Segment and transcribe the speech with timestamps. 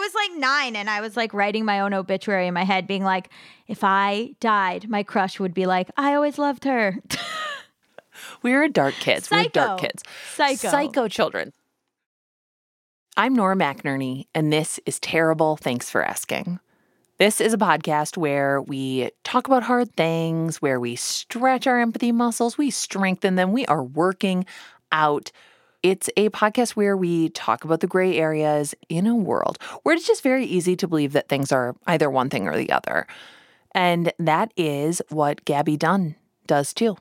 [0.00, 3.04] was like nine and I was like writing my own obituary in my head, being
[3.04, 3.30] like,
[3.68, 6.96] if I died, my crush would be like, I always loved her.
[8.42, 9.30] We were dark kids.
[9.30, 10.02] We were dark kids.
[10.34, 10.68] Psycho.
[10.68, 11.52] Psycho children.
[13.16, 16.58] I'm Nora McInerney, and this is Terrible Thanks for Asking.
[17.18, 22.12] This is a podcast where we talk about hard things, where we stretch our empathy
[22.12, 24.46] muscles, we strengthen them, we are working
[24.90, 25.30] out.
[25.82, 30.06] It's a podcast where we talk about the gray areas in a world where it's
[30.06, 33.06] just very easy to believe that things are either one thing or the other.
[33.72, 36.16] And that is what Gabby Dunn
[36.46, 36.96] does too.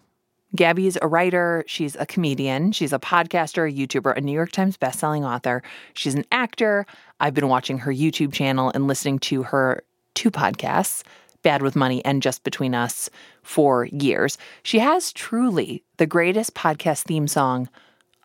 [0.55, 4.77] Gabby's a writer, she's a comedian, she's a podcaster, a YouTuber, a New York Times
[4.77, 5.61] bestselling author.
[5.93, 6.85] She's an actor.
[7.19, 9.83] I've been watching her YouTube channel and listening to her
[10.15, 11.03] two podcasts,
[11.43, 13.09] Bad with Money and Just Between Us,
[13.43, 14.37] for years.
[14.63, 17.69] She has truly the greatest podcast theme song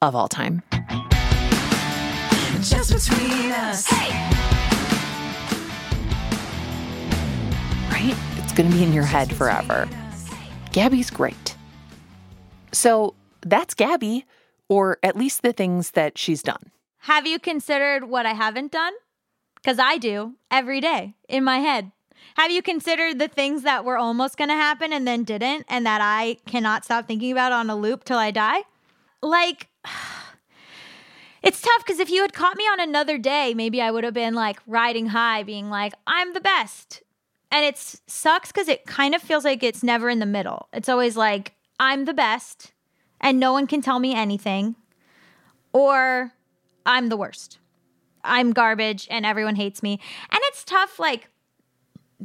[0.03, 0.63] of all time.
[2.61, 3.91] Just between us.
[7.91, 8.17] Right?
[8.39, 9.89] It's going to be in your head forever.
[10.73, 11.57] Gabby's great.
[12.73, 14.25] So that's Gabby,
[14.69, 16.71] or at least the things that she's done.
[16.99, 18.93] Have you considered what I haven't done?
[19.57, 21.93] Because I do every day in my head.
[22.37, 25.85] Have you considered the things that were almost going to happen and then didn't, and
[25.87, 28.63] that I cannot stop thinking about on a loop till I die?
[29.23, 29.69] Like,
[31.43, 34.15] it's tough because if you had caught me on another day, maybe I would have
[34.15, 37.03] been like riding high, being like, I'm the best.
[37.51, 40.69] And it sucks because it kind of feels like it's never in the middle.
[40.73, 42.73] It's always like, I'm the best
[43.21, 44.77] and no one can tell me anything,
[45.73, 46.33] or
[46.85, 47.59] I'm the worst.
[48.23, 50.01] I'm garbage and everyone hates me.
[50.31, 51.29] And it's tough, like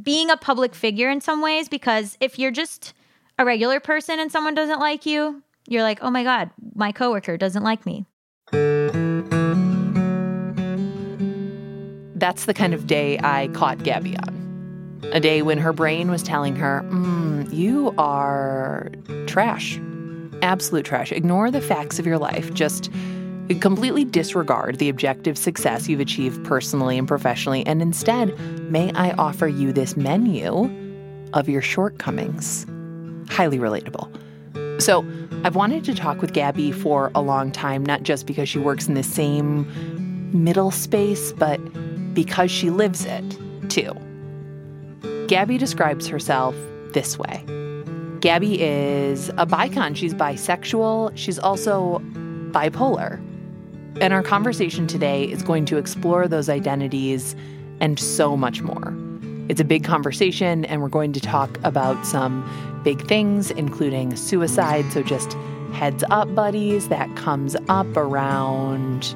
[0.00, 2.92] being a public figure in some ways, because if you're just
[3.38, 7.36] a regular person and someone doesn't like you, you're like, oh my God, my coworker
[7.36, 8.04] doesn't like me.
[12.16, 15.00] That's the kind of day I caught Gabby on.
[15.12, 18.90] A day when her brain was telling her, mm, You are
[19.26, 19.80] trash.
[20.42, 21.12] Absolute trash.
[21.12, 22.52] Ignore the facts of your life.
[22.52, 22.90] Just
[23.60, 27.64] completely disregard the objective success you've achieved personally and professionally.
[27.66, 28.38] And instead,
[28.70, 30.70] may I offer you this menu
[31.32, 32.66] of your shortcomings?
[33.28, 34.12] Highly relatable.
[34.80, 35.04] So,
[35.44, 38.88] I've wanted to talk with Gabby for a long time, not just because she works
[38.88, 39.66] in the same
[40.32, 41.58] middle space, but
[42.14, 43.38] because she lives it
[43.68, 43.92] too.
[45.28, 46.54] Gabby describes herself
[46.92, 47.44] this way
[48.20, 49.94] Gabby is a bicon.
[49.94, 52.00] She's bisexual, she's also
[52.50, 53.18] bipolar.
[54.00, 57.36] And our conversation today is going to explore those identities
[57.80, 58.94] and so much more.
[59.50, 62.48] It's a big conversation, and we're going to talk about some
[62.84, 64.92] big things, including suicide.
[64.92, 65.32] So, just
[65.72, 69.12] heads up, buddies, that comes up around.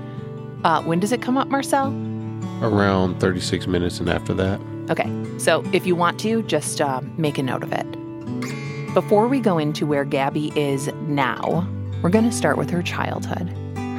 [0.65, 1.87] Uh, when does it come up, Marcel?
[2.63, 4.61] Around 36 minutes and after that.
[4.91, 5.09] Okay,
[5.39, 8.93] so if you want to, just uh, make a note of it.
[8.93, 11.65] Before we go into where Gabby is now,
[12.03, 13.49] we're going to start with her childhood.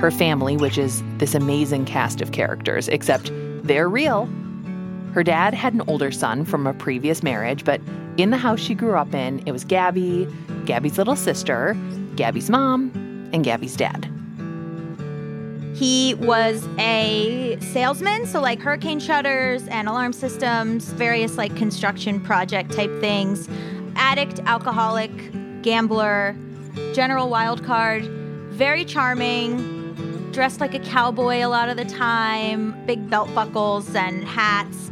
[0.02, 3.32] Her family, which is this amazing cast of characters, except
[3.64, 4.28] they're real.
[5.16, 7.80] Her dad had an older son from a previous marriage, but
[8.18, 10.28] in the house she grew up in, it was Gabby,
[10.66, 11.74] Gabby's little sister,
[12.18, 12.92] Gabby's mom,
[13.32, 14.12] and Gabby's dad.
[15.74, 22.74] He was a salesman, so like hurricane shutters and alarm systems, various like construction project
[22.74, 23.48] type things.
[23.96, 25.12] Addict, alcoholic,
[25.62, 26.36] gambler,
[26.94, 28.04] general wild card,
[28.52, 29.94] very charming,
[30.34, 34.92] dressed like a cowboy a lot of the time, big belt buckles and hats.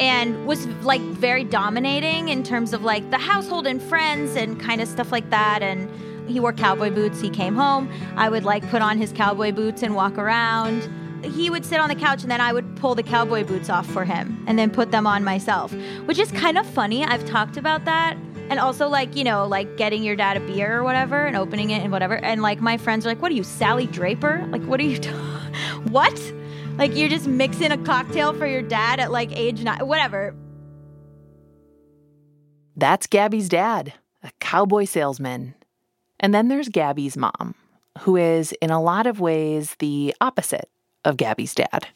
[0.00, 4.80] And was like very dominating in terms of like the household and friends and kind
[4.80, 5.62] of stuff like that.
[5.62, 5.90] And
[6.28, 7.20] he wore cowboy boots.
[7.20, 7.90] He came home.
[8.16, 10.88] I would like put on his cowboy boots and walk around.
[11.24, 13.86] He would sit on the couch and then I would pull the cowboy boots off
[13.86, 17.04] for him and then put them on myself, which is kind of funny.
[17.04, 18.16] I've talked about that.
[18.50, 21.70] And also, like, you know, like getting your dad a beer or whatever and opening
[21.70, 22.16] it and whatever.
[22.16, 24.46] And like, my friends are like, what are you, Sally Draper?
[24.50, 25.16] Like, what are you doing?
[25.90, 26.16] what?
[26.78, 30.34] Like, you're just mixing a cocktail for your dad at like age nine, whatever.
[32.76, 35.56] That's Gabby's dad, a cowboy salesman.
[36.20, 37.56] And then there's Gabby's mom,
[38.00, 40.70] who is in a lot of ways the opposite
[41.04, 41.88] of Gabby's dad.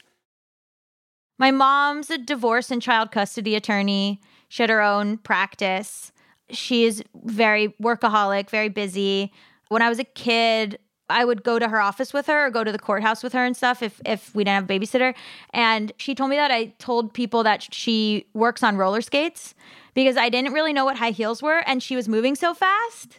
[1.39, 4.21] My mom's a divorce and child custody attorney.
[4.49, 6.11] She had her own practice.
[6.51, 9.33] She is very workaholic, very busy.
[9.69, 10.79] When I was a kid,
[11.11, 13.45] I would go to her office with her or go to the courthouse with her
[13.45, 15.15] and stuff if if we didn't have a babysitter.
[15.51, 19.55] And she told me that I told people that she works on roller skates
[19.95, 23.19] because I didn't really know what high heels were and she was moving so fast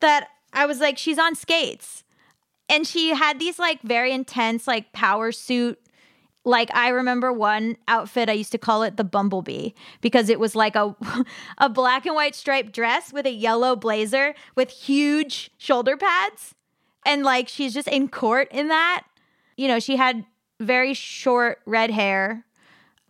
[0.00, 2.04] that I was like she's on skates.
[2.68, 5.78] And she had these like very intense like power suit
[6.44, 10.54] Like I remember one outfit I used to call it the bumblebee because it was
[10.54, 10.94] like a
[11.58, 16.54] a black and white striped dress with a yellow blazer with huge shoulder pads
[17.04, 19.04] and like she's just in court in that.
[19.56, 20.24] You know, she had
[20.60, 22.44] very short red hair,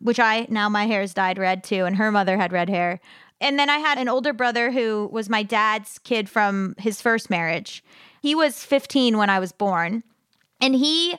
[0.01, 3.01] which I now my hair is dyed red too and her mother had red hair.
[3.41, 7.29] And then I had an older brother who was my dad's kid from his first
[7.29, 7.85] marriage.
[8.23, 10.03] He was 15 when I was born.
[10.61, 11.17] And he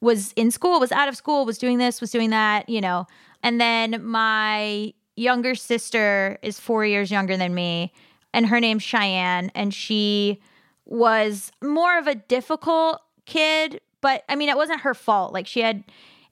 [0.00, 3.06] was in school, was out of school, was doing this, was doing that, you know.
[3.42, 7.92] And then my younger sister is four years younger than me,
[8.32, 10.40] and her name's Cheyenne, and she
[10.86, 15.32] was more of a difficult kid, but I mean, it wasn't her fault.
[15.32, 15.84] Like, she had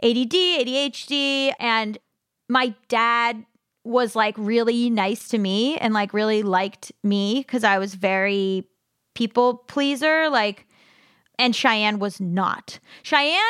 [0.03, 1.99] ADD, ADHD, and
[2.49, 3.45] my dad
[3.85, 8.69] was like really nice to me and like really liked me because I was very
[9.15, 10.29] people pleaser.
[10.31, 10.67] Like,
[11.39, 12.79] and Cheyenne was not.
[13.03, 13.41] Cheyenne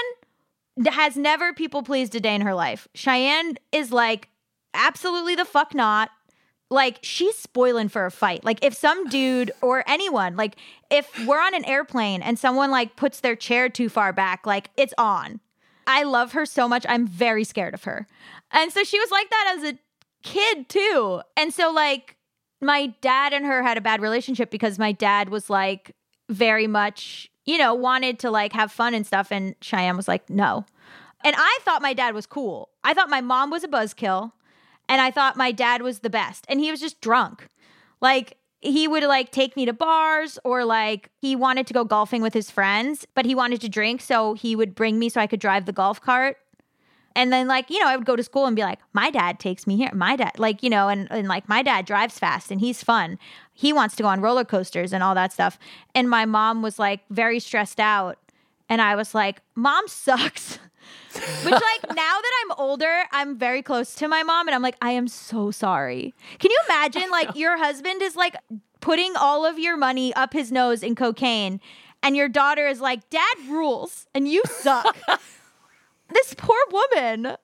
[0.86, 2.88] has never people pleased a day in her life.
[2.94, 4.28] Cheyenne is like,
[4.74, 6.10] absolutely the fuck not.
[6.72, 8.44] Like, she's spoiling for a fight.
[8.44, 10.56] Like, if some dude or anyone, like,
[10.90, 14.70] if we're on an airplane and someone like puts their chair too far back, like,
[14.76, 15.40] it's on.
[15.86, 16.86] I love her so much.
[16.88, 18.06] I'm very scared of her.
[18.50, 19.78] And so she was like that as a
[20.22, 21.20] kid, too.
[21.36, 22.16] And so, like,
[22.60, 25.96] my dad and her had a bad relationship because my dad was like
[26.28, 29.30] very much you know, wanted to like have fun and stuff.
[29.30, 30.64] And Cheyenne was like, no.
[31.24, 32.70] And I thought my dad was cool.
[32.84, 34.32] I thought my mom was a buzzkill
[34.92, 36.44] and I thought my dad was the best.
[36.50, 37.48] And he was just drunk.
[38.02, 42.20] Like, he would like take me to bars or like he wanted to go golfing
[42.20, 44.02] with his friends, but he wanted to drink.
[44.02, 46.36] So he would bring me so I could drive the golf cart.
[47.16, 49.40] And then like, you know, I would go to school and be like, my dad
[49.40, 49.90] takes me here.
[49.94, 53.18] My dad, like, you know, and, and like my dad drives fast and he's fun.
[53.54, 55.58] He wants to go on roller coasters and all that stuff.
[55.94, 58.18] And my mom was like very stressed out.
[58.68, 60.58] And I was like, mom sucks.
[61.14, 64.76] Which, like, now that I'm older, I'm very close to my mom, and I'm like,
[64.80, 66.14] I am so sorry.
[66.38, 68.36] Can you imagine, like, your husband is like
[68.80, 71.60] putting all of your money up his nose in cocaine,
[72.02, 74.96] and your daughter is like, Dad rules, and you suck.
[76.12, 77.36] this poor woman.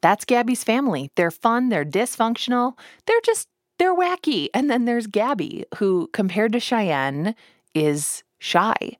[0.00, 1.10] That's Gabby's family.
[1.16, 3.48] They're fun, they're dysfunctional, they're just,
[3.78, 4.48] they're wacky.
[4.54, 7.34] And then there's Gabby, who, compared to Cheyenne,
[7.74, 8.96] is shy.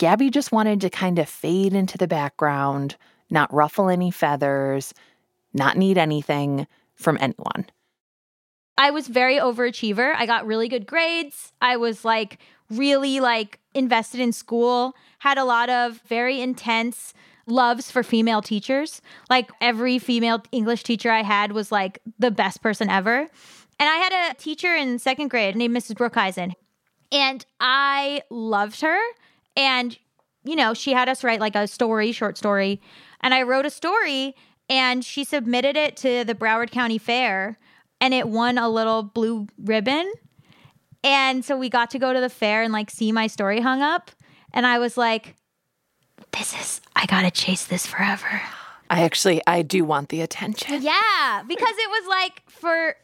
[0.00, 2.96] Gabby just wanted to kind of fade into the background,
[3.28, 4.94] not ruffle any feathers,
[5.52, 7.66] not need anything from anyone.
[8.78, 10.14] I was very overachiever.
[10.16, 11.52] I got really good grades.
[11.60, 12.38] I was like
[12.70, 17.12] really like invested in school, had a lot of very intense
[17.46, 19.02] loves for female teachers.
[19.28, 23.18] Like every female English teacher I had was like the best person ever.
[23.18, 23.28] And
[23.88, 25.92] I had a teacher in second grade named Mrs.
[25.94, 26.54] Brookeisen.
[27.12, 28.98] And I loved her.
[29.60, 29.98] And,
[30.42, 32.80] you know, she had us write like a story, short story.
[33.20, 34.34] And I wrote a story
[34.70, 37.58] and she submitted it to the Broward County Fair
[38.00, 40.10] and it won a little blue ribbon.
[41.04, 43.82] And so we got to go to the fair and like see my story hung
[43.82, 44.10] up.
[44.54, 45.36] And I was like,
[46.32, 48.40] this is, I gotta chase this forever.
[48.88, 50.82] I actually, I do want the attention.
[50.82, 52.96] Yeah, because it was like for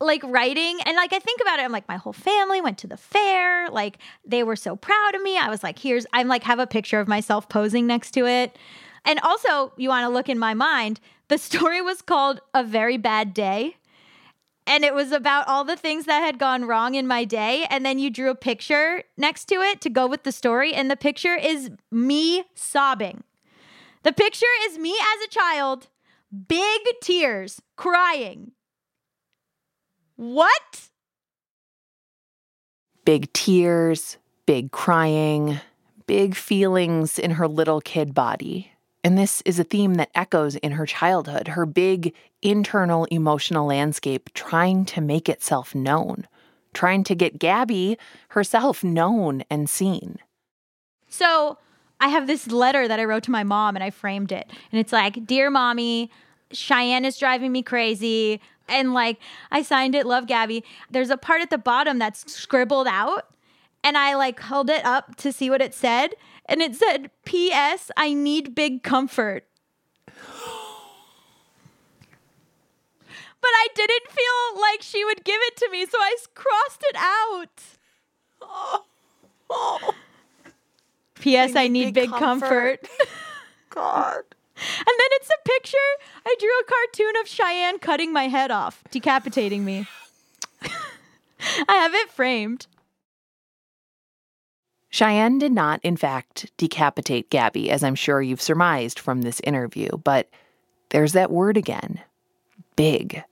[0.00, 2.86] like writing and like I think about it, I'm like, my whole family went to
[2.86, 3.68] the fair.
[3.68, 5.36] Like they were so proud of me.
[5.36, 8.56] I was like, here's, I'm like, have a picture of myself posing next to it.
[9.04, 12.96] And also, you want to look in my mind, the story was called A Very
[12.96, 13.76] Bad Day.
[14.66, 17.66] And it was about all the things that had gone wrong in my day.
[17.70, 20.74] And then you drew a picture next to it to go with the story.
[20.74, 23.24] And the picture is me sobbing.
[24.02, 25.88] The picture is me as a child,
[26.48, 28.52] big tears, crying.
[30.20, 30.90] What?
[33.06, 35.60] Big tears, big crying,
[36.06, 38.70] big feelings in her little kid body.
[39.02, 44.28] And this is a theme that echoes in her childhood, her big internal emotional landscape
[44.34, 46.28] trying to make itself known,
[46.74, 47.96] trying to get Gabby
[48.28, 50.18] herself known and seen.
[51.08, 51.56] So
[51.98, 54.50] I have this letter that I wrote to my mom and I framed it.
[54.70, 56.10] And it's like, Dear mommy,
[56.52, 58.42] Cheyenne is driving me crazy.
[58.70, 59.18] And like,
[59.50, 60.64] I signed it, Love Gabby.
[60.90, 63.26] There's a part at the bottom that's scribbled out.
[63.82, 66.14] And I like held it up to see what it said
[66.50, 67.92] and it said, P.S.
[67.96, 69.46] I need big comfort.
[70.04, 70.16] but
[73.42, 77.62] I didn't feel like she would give it to me, so I crossed it out.
[78.42, 78.84] Oh.
[79.48, 79.94] oh.
[81.20, 81.54] P.S.
[81.54, 82.82] I, I need, big, big comfort.
[82.82, 83.08] comfort.
[83.70, 84.24] God.
[84.60, 85.76] And then it's a picture.
[86.26, 89.86] I drew a cartoon of Cheyenne cutting my head off, decapitating me.
[90.62, 92.66] I have it framed.
[94.90, 99.88] Cheyenne did not, in fact, decapitate Gabby, as I'm sure you've surmised from this interview,
[100.02, 100.28] but
[100.90, 102.00] there's that word again
[102.76, 103.22] big.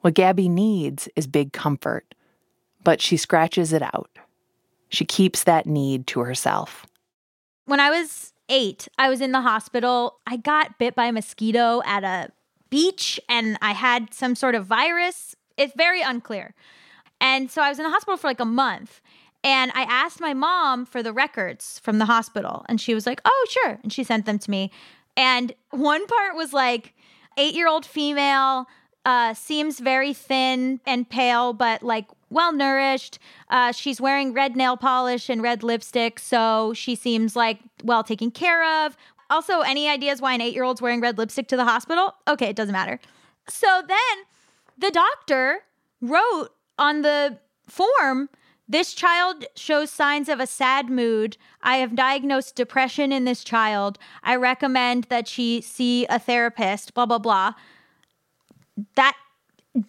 [0.00, 2.14] What Gabby needs is big comfort,
[2.82, 4.10] but she scratches it out.
[4.88, 6.86] She keeps that need to herself.
[7.66, 10.20] When I was eight, I was in the hospital.
[10.26, 12.30] I got bit by a mosquito at a
[12.68, 15.34] beach and I had some sort of virus.
[15.56, 16.54] It's very unclear.
[17.20, 19.00] And so I was in the hospital for like a month.
[19.42, 22.64] And I asked my mom for the records from the hospital.
[22.68, 23.78] And she was like, oh, sure.
[23.82, 24.70] And she sent them to me.
[25.16, 26.94] And one part was like,
[27.38, 28.66] eight year old female,
[29.04, 33.18] uh, seems very thin and pale, but like well nourished.
[33.48, 38.30] Uh, she's wearing red nail polish and red lipstick, so she seems like well taken
[38.30, 38.96] care of.
[39.28, 42.14] Also, any ideas why an eight year old's wearing red lipstick to the hospital?
[42.26, 42.98] Okay, it doesn't matter.
[43.48, 44.24] So then
[44.78, 45.60] the doctor
[46.00, 48.28] wrote on the form
[48.70, 51.36] this child shows signs of a sad mood.
[51.60, 53.98] I have diagnosed depression in this child.
[54.22, 57.54] I recommend that she see a therapist, blah, blah, blah.
[58.94, 59.16] That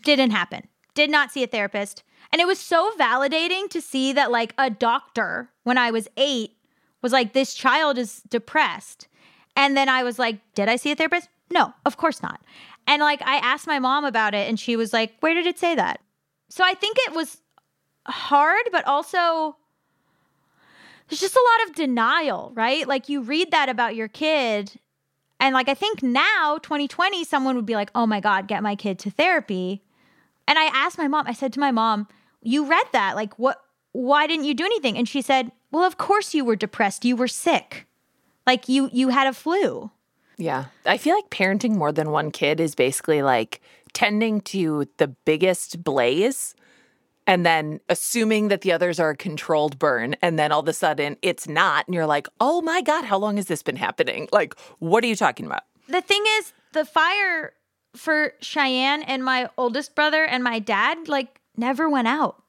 [0.01, 0.67] didn't happen.
[0.95, 2.03] Did not see a therapist.
[2.31, 6.51] And it was so validating to see that, like, a doctor when I was eight
[7.01, 9.07] was like, this child is depressed.
[9.55, 11.29] And then I was like, did I see a therapist?
[11.51, 12.41] No, of course not.
[12.87, 15.59] And like, I asked my mom about it, and she was like, where did it
[15.59, 15.99] say that?
[16.49, 17.41] So I think it was
[18.07, 19.55] hard, but also
[21.07, 22.87] there's just a lot of denial, right?
[22.87, 24.79] Like you read that about your kid.
[25.39, 28.75] And like I think now, 2020, someone would be like, oh my God, get my
[28.75, 29.83] kid to therapy.
[30.47, 32.07] And I asked my mom, I said to my mom,
[32.41, 33.15] you read that.
[33.15, 33.61] Like, what
[33.93, 34.97] why didn't you do anything?
[34.97, 37.05] And she said, Well, of course you were depressed.
[37.05, 37.87] You were sick.
[38.45, 39.91] Like you you had a flu.
[40.37, 40.65] Yeah.
[40.85, 43.61] I feel like parenting more than one kid is basically like
[43.93, 46.55] tending to the biggest blaze
[47.27, 50.73] and then assuming that the others are a controlled burn and then all of a
[50.73, 54.27] sudden it's not and you're like oh my god how long has this been happening
[54.31, 57.53] like what are you talking about the thing is the fire
[57.95, 62.43] for cheyenne and my oldest brother and my dad like never went out.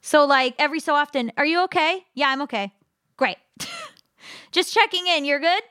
[0.00, 2.06] So like every so often are you okay?
[2.14, 2.72] Yeah i'm okay.
[3.18, 3.36] Great.
[4.52, 5.26] Just checking in.
[5.26, 5.62] You're good?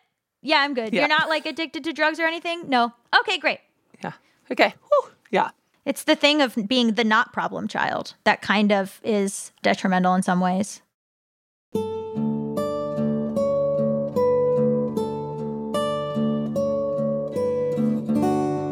[0.43, 0.93] Yeah i'm good.
[0.93, 1.01] Yeah.
[1.01, 2.69] you're not like addicted to drugs or anything?
[2.69, 2.93] No.
[3.19, 3.61] Okay great.
[4.03, 4.11] Yeah.
[4.51, 4.75] Okay.
[4.89, 5.11] Whew.
[5.31, 5.49] yeah.
[5.85, 10.21] It's the thing of being the not problem child that kind of is detrimental in
[10.21, 10.81] some ways.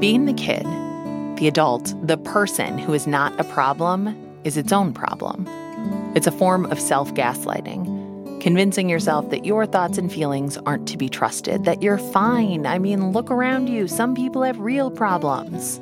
[0.01, 0.67] Being the kid,
[1.38, 5.46] the adult, the person who is not a problem is its own problem.
[6.15, 10.98] It's a form of self gaslighting, convincing yourself that your thoughts and feelings aren't to
[10.98, 12.65] be trusted, that you're fine.
[12.65, 13.88] I mean, look around you.
[13.88, 15.82] Some people have real problems.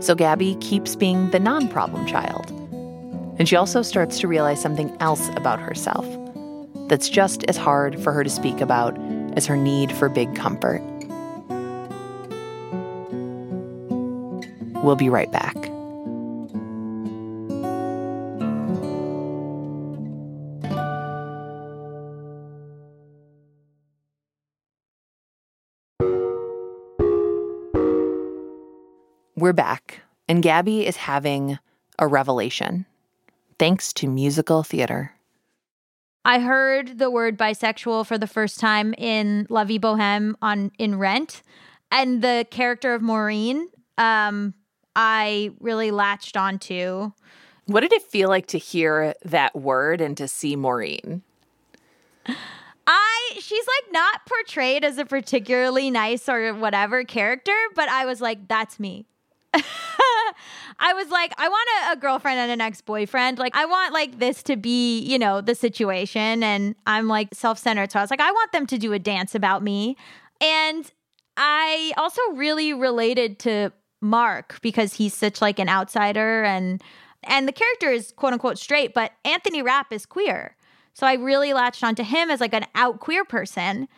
[0.00, 2.50] So Gabby keeps being the non problem child.
[3.38, 6.06] And she also starts to realize something else about herself
[6.88, 8.98] that's just as hard for her to speak about
[9.36, 10.82] as her need for big comfort.
[14.82, 15.56] We'll be right back.
[29.36, 31.58] We're back, and Gabby is having
[31.98, 32.86] a revelation
[33.58, 35.12] thanks to musical theater.
[36.24, 40.98] I heard the word bisexual for the first time in La Vie Boheme on in
[40.98, 41.42] Rent,
[41.90, 44.54] and the character of Maureen, um,
[45.00, 47.12] I really latched onto.
[47.66, 51.22] What did it feel like to hear that word and to see Maureen?
[52.26, 58.20] I she's like not portrayed as a particularly nice or whatever character, but I was
[58.20, 59.06] like, that's me.
[59.54, 63.38] I was like, I want a, a girlfriend and an ex boyfriend.
[63.38, 66.42] Like, I want like this to be, you know, the situation.
[66.42, 67.92] And I'm like self centered.
[67.92, 69.96] So I was like, I want them to do a dance about me.
[70.40, 70.90] And
[71.36, 76.82] I also really related to Mark because he's such like an outsider and
[77.24, 80.56] and the character is quote unquote straight, but Anthony Rapp is queer.
[80.94, 83.88] So I really latched onto him as like an out queer person.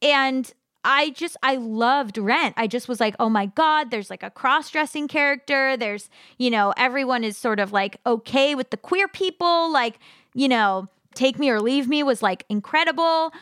[0.00, 0.52] And
[0.84, 2.54] I just I loved Rent.
[2.56, 5.76] I just was like, "Oh my god, there's like a cross-dressing character.
[5.76, 9.70] There's, you know, everyone is sort of like okay with the queer people.
[9.70, 9.98] Like,
[10.34, 13.32] you know, Take Me or Leave Me was like incredible.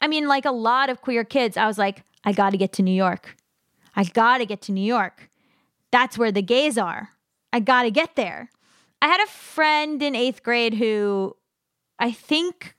[0.00, 2.72] I mean, like a lot of queer kids, I was like, I got to get
[2.74, 3.36] to New York.
[3.94, 5.29] I got to get to New York.
[5.90, 7.10] That's where the gays are.
[7.52, 8.50] I got to get there.
[9.02, 11.36] I had a friend in 8th grade who
[11.98, 12.74] I think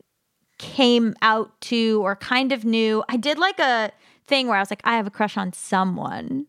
[0.60, 3.04] came out to or kind of knew.
[3.10, 3.92] I did like a
[4.28, 6.46] thing where I was like, I have a crush on someone.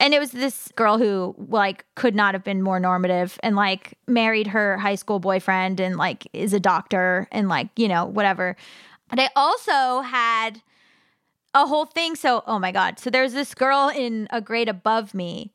[0.00, 3.96] And it was this girl who like could not have been more normative and like
[4.08, 8.56] married her high school boyfriend and like is a doctor and like, you know, whatever.
[9.08, 10.62] But I also had
[11.54, 12.16] a whole thing.
[12.16, 12.98] So, oh my God.
[12.98, 15.52] So there's this girl in a grade above me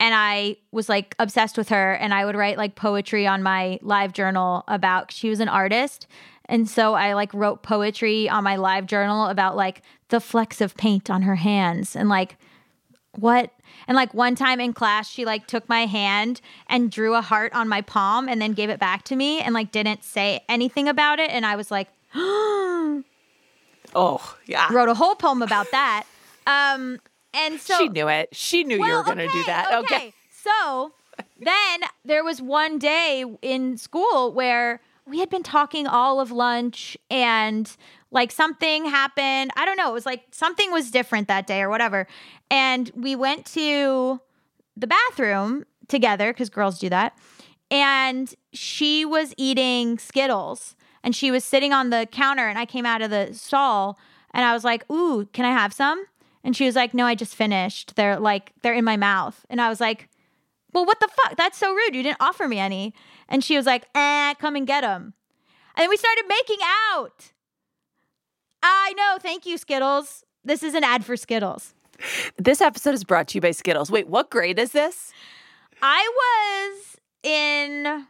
[0.00, 3.78] and I was like obsessed with her and I would write like poetry on my
[3.82, 6.06] live journal about she was an artist.
[6.46, 10.74] And so I like wrote poetry on my live journal about like the flecks of
[10.76, 12.38] paint on her hands and like
[13.16, 13.52] what
[13.86, 17.52] and like one time in class she like took my hand and drew a heart
[17.54, 20.88] on my palm and then gave it back to me and like didn't say anything
[20.88, 21.30] about it.
[21.30, 23.04] And I was like Oh,
[24.46, 24.72] yeah.
[24.72, 26.04] wrote a whole poem about that.
[26.46, 27.00] Um
[27.34, 28.28] and so she knew it.
[28.32, 29.74] She knew you were going to do okay, that.
[29.84, 30.14] Okay.
[30.30, 30.92] So
[31.38, 36.96] then there was one day in school where we had been talking all of lunch
[37.10, 37.76] and
[38.10, 39.50] like something happened.
[39.56, 39.90] I don't know.
[39.90, 42.06] It was like something was different that day or whatever.
[42.50, 44.20] And we went to
[44.76, 47.16] the bathroom together because girls do that.
[47.70, 52.86] And she was eating Skittles and she was sitting on the counter and I came
[52.86, 53.98] out of the stall
[54.32, 56.04] and I was like, Ooh, can I have some?
[56.42, 57.96] And she was like, No, I just finished.
[57.96, 59.44] They're like, they're in my mouth.
[59.50, 60.08] And I was like,
[60.72, 61.36] Well, what the fuck?
[61.36, 61.94] That's so rude.
[61.94, 62.94] You didn't offer me any.
[63.28, 65.14] And she was like, Eh, come and get them.
[65.76, 66.58] And we started making
[66.92, 67.32] out.
[68.62, 69.18] I know.
[69.20, 70.24] Thank you, Skittles.
[70.44, 71.74] This is an ad for Skittles.
[72.38, 73.90] This episode is brought to you by Skittles.
[73.90, 75.12] Wait, what grade is this?
[75.82, 76.10] I
[76.72, 78.06] was in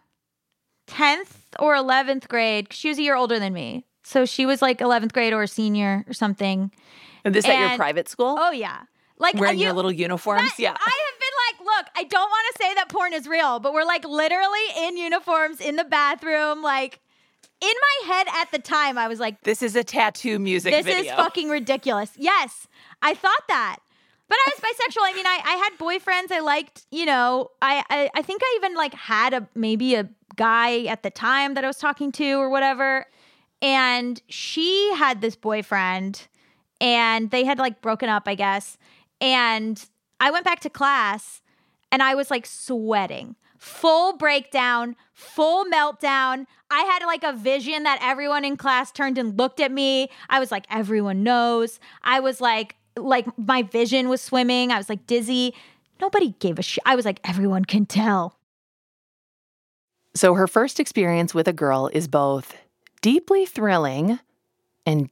[0.89, 2.73] 10th or 11th grade.
[2.73, 3.85] She was a year older than me.
[4.03, 6.73] So she was like 11th grade or a senior or something.
[7.25, 8.37] Is this at your private school?
[8.39, 8.83] Oh, yeah.
[9.19, 10.43] Like Wearing you- your little uniforms?
[10.43, 10.71] That- yeah.
[10.79, 13.73] I have been like, look, I don't want to say that porn is real, but
[13.75, 16.62] we're like literally in uniforms in the bathroom.
[16.62, 17.00] Like
[17.61, 17.69] in
[18.07, 21.12] my head at the time, I was like, this is a tattoo music this video.
[21.12, 22.12] is fucking ridiculous.
[22.17, 22.67] Yes,
[23.03, 23.77] I thought that.
[24.29, 25.03] But I was bisexual.
[25.03, 26.31] I mean, I, I had boyfriends.
[26.33, 30.09] I liked, you know, I, I I think I even like had a maybe a
[30.37, 33.07] guy at the time that I was talking to or whatever.
[33.61, 36.29] And she had this boyfriend
[36.81, 38.79] and they had like broken up, I guess.
[39.21, 39.85] And
[40.19, 41.43] I went back to class
[41.93, 43.37] and I was like sweating.
[43.59, 46.47] Full breakdown, full meltdown.
[46.71, 50.09] I had like a vision that everyone in class turned and looked at me.
[50.31, 51.79] I was like, everyone knows.
[52.03, 54.73] I was like, like my vision was swimming.
[54.73, 55.55] I was like dizzy.
[56.01, 56.83] Nobody gave a shit.
[56.87, 58.38] I was like, everyone can tell.
[60.14, 62.57] So her first experience with a girl is both
[63.03, 64.19] deeply thrilling
[64.87, 65.11] and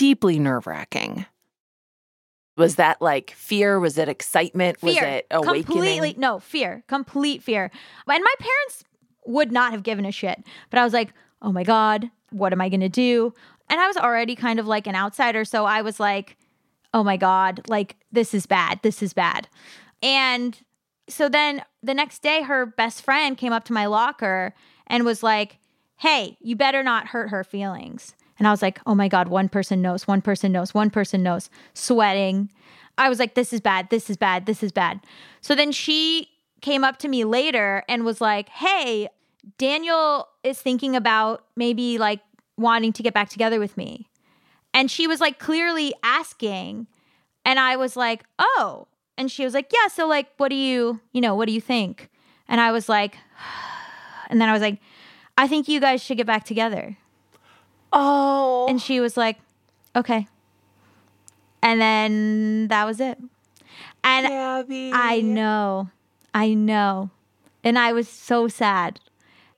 [0.00, 1.26] deeply nerve wracking.
[2.56, 3.78] Was that like fear?
[3.78, 4.82] Was it excitement?
[4.82, 5.64] Was it awakening?
[5.64, 6.82] Completely, no, fear.
[6.88, 7.70] Complete fear.
[8.08, 8.84] And my parents
[9.26, 10.42] would not have given a shit.
[10.70, 13.34] But I was like, oh my God, what am I going to do?
[13.68, 15.44] And I was already kind of like an outsider.
[15.44, 16.38] So I was like,
[16.94, 18.80] oh my God, like this is bad.
[18.82, 19.48] This is bad.
[20.02, 20.58] And
[21.10, 24.54] so then the next day, her best friend came up to my locker
[24.86, 25.58] and was like,
[25.98, 28.14] hey, you better not hurt her feelings.
[28.40, 31.22] And I was like, oh my God, one person knows, one person knows, one person
[31.22, 32.50] knows, sweating.
[32.96, 35.00] I was like, this is bad, this is bad, this is bad.
[35.42, 36.30] So then she
[36.62, 39.08] came up to me later and was like, hey,
[39.58, 42.20] Daniel is thinking about maybe like
[42.56, 44.08] wanting to get back together with me.
[44.72, 46.86] And she was like clearly asking.
[47.44, 48.86] And I was like, oh.
[49.18, 51.60] And she was like, yeah, so like, what do you, you know, what do you
[51.60, 52.08] think?
[52.48, 53.18] And I was like,
[54.30, 54.78] and then I was like,
[55.36, 56.96] I think you guys should get back together.
[57.92, 58.29] Oh.
[58.70, 59.40] And she was like,
[59.96, 60.28] okay.
[61.60, 63.18] And then that was it.
[64.04, 64.92] And Gabby.
[64.94, 65.90] I know,
[66.32, 67.10] I know.
[67.64, 69.00] And I was so sad.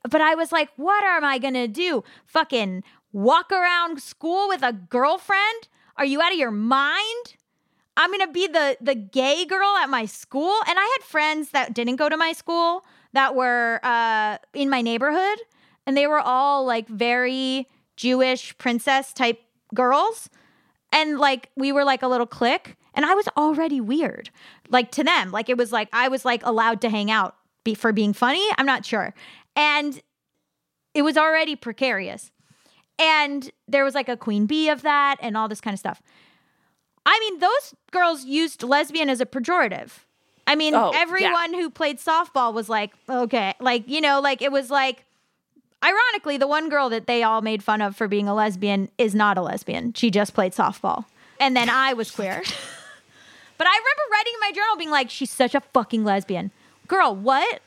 [0.03, 2.03] But I was like, what am I going to do?
[2.25, 5.69] Fucking walk around school with a girlfriend?
[5.99, 7.37] Are you out of your mind?
[7.99, 11.51] I'm going to be the the gay girl at my school and I had friends
[11.51, 15.39] that didn't go to my school that were uh in my neighborhood
[15.85, 17.69] and they were all like very
[18.03, 19.41] Jewish princess type
[19.75, 20.29] girls.
[20.91, 22.77] And like we were like a little clique.
[22.95, 24.29] And i was already weird
[24.69, 25.31] like to them.
[25.31, 28.45] Like it was like i was like allowed to hang out be, for being funny.
[28.59, 29.15] I'm not sure.
[29.55, 30.03] And
[30.95, 32.33] it was already precarious.
[32.99, 36.03] And there was like a queen bee of that and all this kind of stuff.
[37.07, 39.91] I mean those girls used lesbian as a pejorative.
[40.47, 41.01] I mean Oh, yeah.
[41.01, 45.05] everyone who played softball was like okay like you know like it was like
[45.83, 49.15] Ironically, the one girl that they all made fun of for being a lesbian is
[49.15, 49.93] not a lesbian.
[49.95, 51.07] She just played softball.
[51.41, 52.41] And then I was queer.
[53.59, 56.53] but I remember writing in my journal being like, she's such a fucking lesbian.
[56.87, 57.61] Girl, what?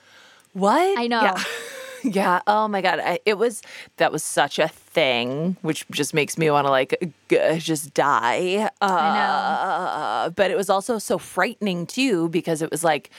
[0.53, 0.97] What?
[0.97, 1.21] I know.
[1.23, 1.43] Yeah.
[2.03, 2.41] yeah.
[2.47, 2.99] Oh my God.
[2.99, 3.61] I, it was,
[3.97, 8.69] that was such a thing, which just makes me want to like g- just die.
[8.81, 10.31] Uh, I know.
[10.37, 13.09] But it was also so frightening too because it was like,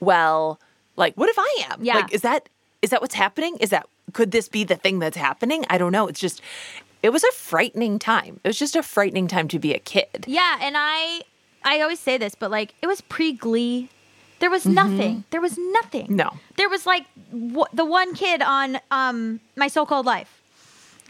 [0.00, 0.60] well,
[0.96, 1.82] like what if I am?
[1.82, 1.94] Yeah.
[1.94, 2.50] Like, is that
[2.82, 3.56] is that what's happening?
[3.60, 5.64] Is that could this be the thing that's happening?
[5.70, 6.06] I don't know.
[6.08, 6.42] It's just
[7.02, 8.40] it was a frightening time.
[8.44, 10.24] It was just a frightening time to be a kid.
[10.26, 11.22] Yeah, and I
[11.64, 13.88] I always say this, but like it was pre Glee.
[14.40, 15.22] There was nothing.
[15.30, 16.06] There was nothing.
[16.06, 16.16] Mm-hmm.
[16.16, 16.30] No.
[16.56, 20.42] There was like w- the one kid on um my so-called life.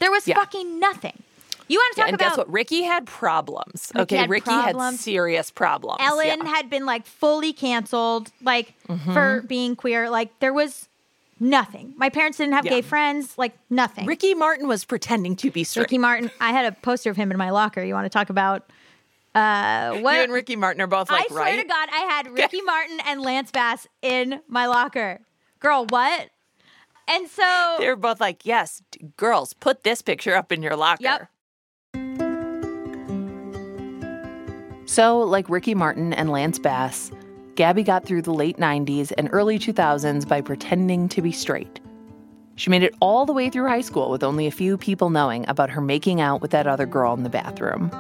[0.01, 0.35] There was Yeah.
[0.35, 1.23] fucking nothing.
[1.69, 2.53] You want to talk Yeah, and about guess what?
[2.53, 3.91] Ricky had problems.
[3.95, 5.01] Ricky okay, had Ricky had problems.
[5.01, 5.99] serious problems.
[6.03, 6.37] Ellen Yeah.
[6.37, 6.47] Mm-hmm.
[6.47, 8.75] had been like fully canceled, like
[9.15, 10.11] for being queer.
[10.11, 10.89] Like there was
[11.43, 11.93] nothing.
[11.97, 12.71] My parents didn't have Yeah.
[12.71, 13.37] gay friends.
[13.37, 14.07] Like nothing.
[14.07, 15.83] Ricky Martin was pretending to be straight.
[15.83, 16.31] Ricky Martin.
[16.41, 17.83] I had a poster of him in my locker.
[17.83, 18.71] You want to talk about
[19.35, 20.15] uh, what?
[20.17, 21.31] you and Ricky Martin are both like, right.
[21.31, 21.63] I swear right?
[21.63, 25.21] to God, I had Ricky Martin and Lance Bass in my locker.
[25.59, 26.29] Girl, what?
[27.09, 30.77] And so They were both like, yes, d- girls, put this picture up in your
[30.77, 31.03] locker.
[31.03, 31.29] Yep.
[34.87, 37.11] So, like Ricky Martin and Lance Bass,
[37.55, 41.81] Gabby got through the late 90s and early 2000s by pretending to be straight.
[42.57, 45.47] She made it all the way through high school with only a few people knowing
[45.49, 47.91] about her making out with that other girl in the bathroom.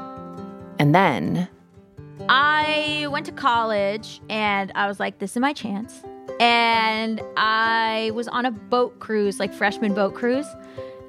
[0.78, 1.48] And then,
[2.28, 6.02] I went to college and I was like, this is my chance.
[6.40, 10.46] And I was on a boat cruise, like freshman boat cruise.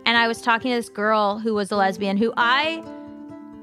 [0.06, 2.84] And I was talking to this girl who was a lesbian who I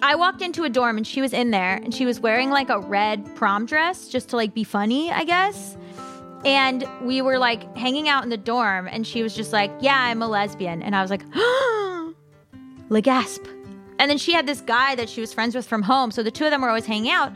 [0.02, 2.70] I walked into a dorm and she was in there and she was wearing like
[2.70, 5.76] a red prom dress just to like be funny, I guess.
[6.44, 9.98] And we were like hanging out in the dorm and she was just like, "Yeah,
[9.98, 11.22] I'm a lesbian." And I was like,
[12.88, 13.44] "Le gasp."
[13.98, 16.10] And then she had this guy that she was friends with from home.
[16.10, 17.32] So the two of them were always hanging out.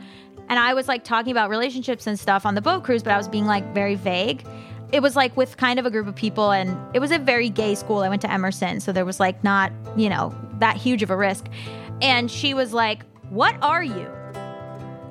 [0.49, 3.17] And I was like talking about relationships and stuff on the boat cruise, but I
[3.17, 4.43] was being like very vague.
[4.91, 7.49] It was like with kind of a group of people, and it was a very
[7.49, 7.99] gay school.
[7.99, 11.17] I went to Emerson, so there was like not, you know, that huge of a
[11.17, 11.47] risk.
[12.05, 14.07] And she was like, What are you?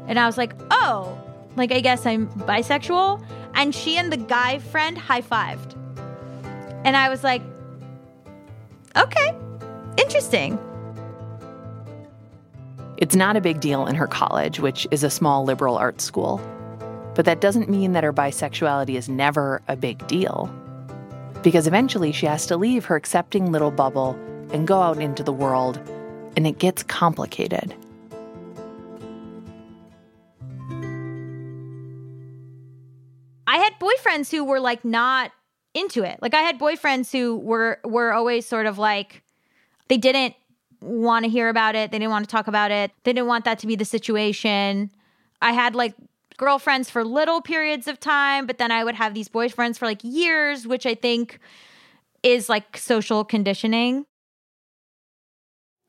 [0.06, 1.20] And I was like, Oh,
[1.56, 3.20] like I guess I'm bisexual.
[3.54, 5.74] And she and the guy friend high fived.
[6.84, 7.42] And I was like,
[8.96, 9.34] Okay,
[9.96, 10.56] interesting.
[12.96, 16.40] it's not a big deal in her college, which is a small liberal arts school.
[17.16, 20.48] But that doesn't mean that her bisexuality is never a big deal.
[21.42, 24.16] Because eventually she has to leave her accepting little bubble
[24.52, 25.80] and go out into the world,
[26.36, 27.74] and it gets complicated.
[33.46, 35.30] I had boyfriends who were like not
[35.74, 36.18] into it.
[36.22, 39.22] Like I had boyfriends who were were always sort of like
[39.88, 40.34] they didn't
[40.80, 41.90] want to hear about it.
[41.90, 42.90] They didn't want to talk about it.
[43.04, 44.90] They didn't want that to be the situation.
[45.42, 45.94] I had like
[46.36, 50.00] girlfriends for little periods of time, but then I would have these boyfriends for like
[50.02, 51.38] years, which I think
[52.22, 54.06] is like social conditioning.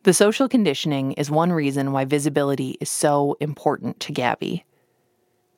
[0.06, 4.63] The social conditioning is one reason why visibility is so important to Gabby.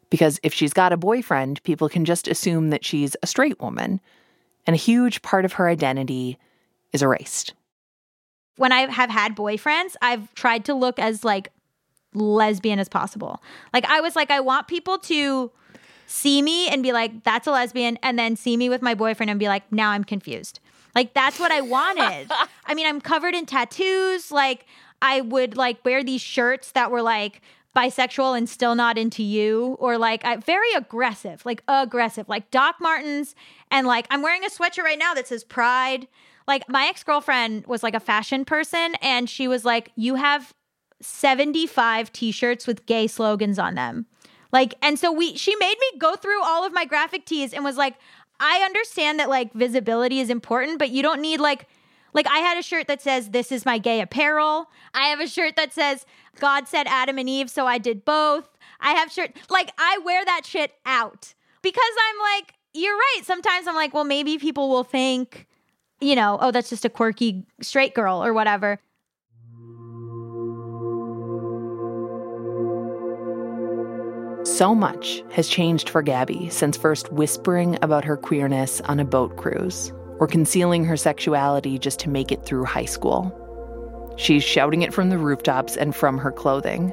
[0.10, 4.00] Because if she's got a boyfriend, people can just assume that she's a straight woman,
[4.66, 6.38] and a huge part of her identity
[6.94, 7.54] is erased.
[8.58, 11.52] when I have had boyfriends, I've tried to look as like
[12.14, 13.42] lesbian as possible.
[13.74, 15.52] Like I was like, I want people to
[16.08, 19.30] see me and be like, that's a lesbian, and then see me with my boyfriend
[19.30, 20.60] and be like, now I'm confused.
[20.98, 22.32] Like that's what I wanted.
[22.66, 24.32] I mean, I'm covered in tattoos.
[24.32, 24.66] Like
[25.00, 27.40] I would like wear these shirts that were like
[27.76, 32.78] bisexual and still not into you, or like I, very aggressive, like aggressive, like Doc
[32.82, 33.36] Martens,
[33.70, 36.08] and like I'm wearing a sweatshirt right now that says Pride.
[36.48, 40.52] Like my ex girlfriend was like a fashion person, and she was like, "You have
[41.00, 44.08] 75 t-shirts with gay slogans on them."
[44.52, 47.64] Like, and so we, she made me go through all of my graphic tees and
[47.64, 47.96] was like,
[48.40, 51.68] "I understand that like visibility is important, but you don't need like."
[52.14, 54.72] Like I had a shirt that says this is my gay apparel.
[54.94, 56.04] I have a shirt that says
[56.40, 58.58] God said Adam and Eve, so I did both.
[58.80, 63.22] I have shirt like I wear that shit out because I'm like, you're right.
[63.24, 65.48] Sometimes I'm like, well, maybe people will think,
[66.00, 68.80] you know, oh, that's just a quirky straight girl or whatever.
[74.58, 79.38] So much has changed for Gabby since first whispering about her queerness on a boat
[79.38, 83.32] cruise or concealing her sexuality just to make it through high school.
[84.18, 86.92] She's shouting it from the rooftops and from her clothing.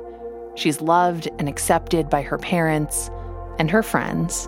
[0.56, 3.08] She's loved and accepted by her parents
[3.58, 4.46] and her friends.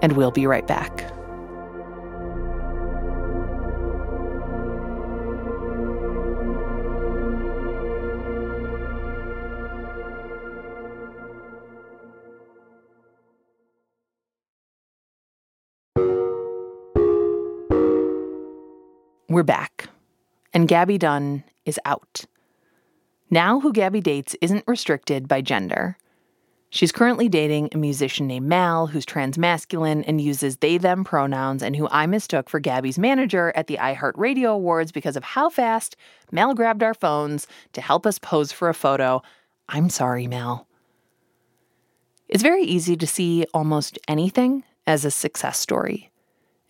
[0.00, 1.04] And we'll be right back.
[19.32, 19.88] We're back.
[20.52, 22.26] And Gabby Dunn is out.
[23.30, 25.96] Now, who Gabby dates isn't restricted by gender.
[26.68, 31.74] She's currently dating a musician named Mal who's transmasculine and uses they them pronouns and
[31.74, 35.96] who I mistook for Gabby's manager at the iHeartRadio Awards because of how fast
[36.30, 39.22] Mal grabbed our phones to help us pose for a photo.
[39.66, 40.68] I'm sorry, Mal.
[42.28, 46.11] It's very easy to see almost anything as a success story.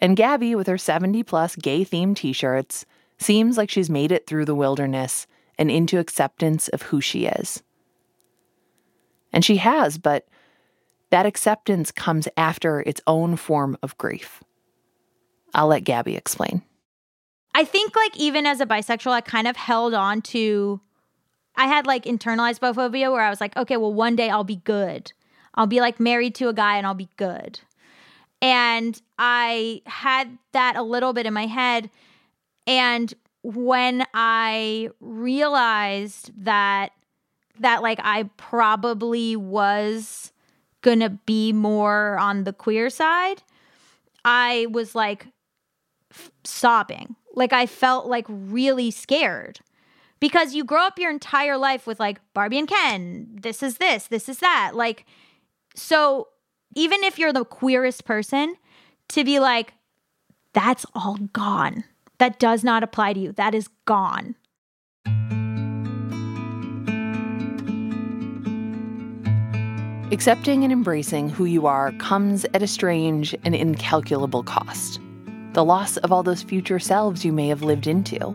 [0.03, 2.85] And Gabby, with her 70 plus gay themed t shirts,
[3.19, 7.63] seems like she's made it through the wilderness and into acceptance of who she is.
[9.33, 10.27] And she has, but
[11.11, 14.43] that acceptance comes after its own form of grief.
[15.55, 16.63] I'll let Gabby explain.
[17.55, 20.81] I think, like, even as a bisexual, I kind of held on to,
[21.55, 24.57] I had like internalized biphobia where I was like, okay, well, one day I'll be
[24.57, 25.13] good.
[25.55, 27.61] I'll be like married to a guy and I'll be good.
[28.43, 31.89] And I had that a little bit in my head.
[32.67, 36.91] And when I realized that
[37.61, 40.33] that like I probably was
[40.81, 43.43] gonna be more on the queer side,
[44.25, 45.29] I was like
[46.11, 47.15] f- sobbing.
[47.35, 49.61] Like I felt like really scared
[50.23, 54.07] because you grow up your entire life with like Barbie and Ken, this is this,
[54.07, 54.73] this is that.
[54.75, 55.05] Like,
[55.75, 56.29] so
[56.75, 58.57] even if you're the queerest person,
[59.09, 59.75] to be like,
[60.53, 61.85] that's all gone.
[62.19, 63.33] That does not apply to you.
[63.33, 64.37] That is gone.
[70.13, 75.01] Accepting and embracing who you are comes at a strange and incalculable cost
[75.53, 78.35] the loss of all those future selves you may have lived into.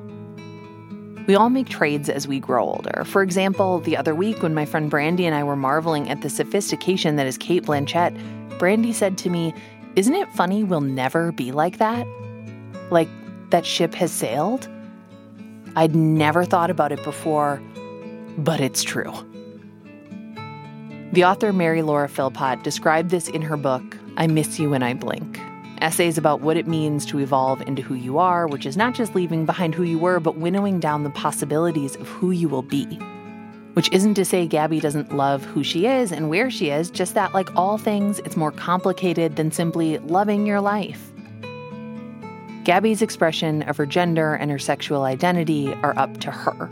[1.27, 3.03] We all make trades as we grow older.
[3.05, 6.29] For example, the other week when my friend Brandy and I were marveling at the
[6.29, 8.17] sophistication that is Cate Blanchett,
[8.57, 9.53] Brandy said to me,
[9.97, 12.07] Isn't it funny we'll never be like that?
[12.91, 13.09] Like
[13.49, 14.69] that ship has sailed?
[15.75, 17.61] I'd never thought about it before,
[18.37, 19.13] but it's true.
[21.11, 24.93] The author Mary Laura Philpott described this in her book, I Miss You When I
[24.93, 25.41] Blink.
[25.81, 29.15] Essays about what it means to evolve into who you are, which is not just
[29.15, 32.85] leaving behind who you were, but winnowing down the possibilities of who you will be.
[33.73, 37.13] Which isn't to say Gabby doesn't love who she is and where she is, just
[37.13, 41.11] that, like all things, it's more complicated than simply loving your life.
[42.63, 46.69] Gabby's expression of her gender and her sexual identity are up to her,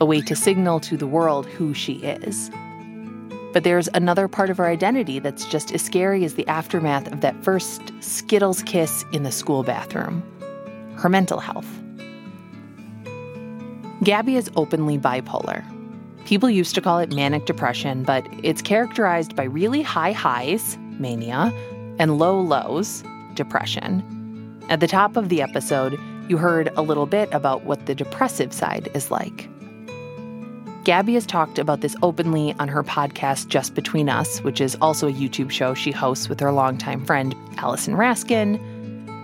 [0.00, 2.50] a way to signal to the world who she is.
[3.54, 7.20] But there's another part of her identity that's just as scary as the aftermath of
[7.20, 10.22] that first Skittles kiss in the school bathroom
[10.96, 11.66] her mental health.
[14.04, 15.64] Gabby is openly bipolar.
[16.24, 21.52] People used to call it manic depression, but it's characterized by really high highs, mania,
[21.98, 23.02] and low lows,
[23.34, 24.02] depression.
[24.68, 28.52] At the top of the episode, you heard a little bit about what the depressive
[28.52, 29.48] side is like.
[30.84, 35.08] Gabby has talked about this openly on her podcast, Just Between Us, which is also
[35.08, 38.60] a YouTube show she hosts with her longtime friend, Allison Raskin,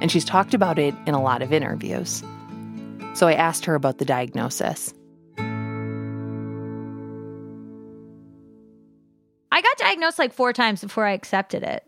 [0.00, 2.24] and she's talked about it in a lot of interviews.
[3.12, 4.94] So I asked her about the diagnosis.
[9.52, 11.84] I got diagnosed like four times before I accepted it.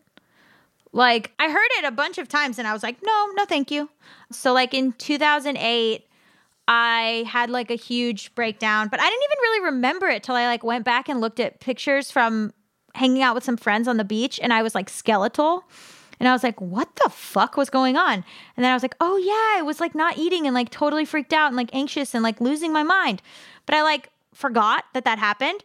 [0.93, 3.71] Like, I heard it a bunch of times and I was like, no, no, thank
[3.71, 3.89] you.
[4.31, 6.07] So, like, in 2008,
[6.75, 10.47] I had like a huge breakdown, but I didn't even really remember it till I
[10.47, 12.55] like went back and looked at pictures from
[12.95, 15.65] hanging out with some friends on the beach and I was like skeletal.
[16.19, 18.15] And I was like, what the fuck was going on?
[18.15, 21.05] And then I was like, oh yeah, I was like not eating and like totally
[21.05, 23.21] freaked out and like anxious and like losing my mind.
[23.67, 25.63] But I like forgot that that happened.